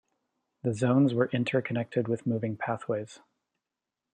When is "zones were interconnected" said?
0.73-2.07